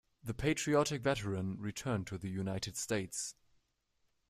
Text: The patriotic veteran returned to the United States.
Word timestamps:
The 0.23 0.33
patriotic 0.33 1.03
veteran 1.03 1.59
returned 1.59 2.07
to 2.07 2.17
the 2.17 2.27
United 2.27 2.75
States. 2.75 3.35